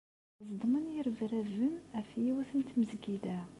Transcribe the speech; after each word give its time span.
Ẓedmen 0.47 0.85
yirebraben 0.93 1.73
ɣef 1.97 2.09
yiwet 2.23 2.51
n 2.55 2.61
tmesgida. 2.69 3.39